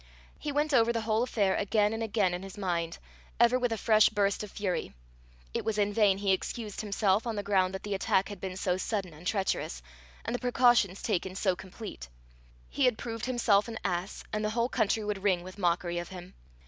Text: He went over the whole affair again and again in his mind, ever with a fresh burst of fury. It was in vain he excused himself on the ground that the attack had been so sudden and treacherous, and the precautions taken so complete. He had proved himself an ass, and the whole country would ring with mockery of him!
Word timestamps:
He 0.39 0.51
went 0.51 0.73
over 0.73 0.91
the 0.91 1.01
whole 1.01 1.21
affair 1.21 1.55
again 1.55 1.93
and 1.93 2.01
again 2.01 2.33
in 2.33 2.41
his 2.41 2.57
mind, 2.57 2.97
ever 3.39 3.59
with 3.59 3.71
a 3.71 3.77
fresh 3.77 4.09
burst 4.09 4.41
of 4.43 4.49
fury. 4.49 4.95
It 5.53 5.63
was 5.63 5.77
in 5.77 5.93
vain 5.93 6.17
he 6.17 6.31
excused 6.31 6.81
himself 6.81 7.27
on 7.27 7.35
the 7.35 7.43
ground 7.43 7.75
that 7.75 7.83
the 7.83 7.93
attack 7.93 8.29
had 8.29 8.41
been 8.41 8.57
so 8.57 8.77
sudden 8.77 9.13
and 9.13 9.27
treacherous, 9.27 9.83
and 10.25 10.33
the 10.33 10.39
precautions 10.39 11.03
taken 11.03 11.35
so 11.35 11.55
complete. 11.55 12.09
He 12.67 12.85
had 12.85 12.97
proved 12.97 13.25
himself 13.27 13.67
an 13.67 13.77
ass, 13.85 14.23
and 14.33 14.43
the 14.43 14.49
whole 14.49 14.69
country 14.69 15.03
would 15.05 15.21
ring 15.21 15.43
with 15.43 15.59
mockery 15.59 15.99
of 15.99 16.09
him! 16.09 16.33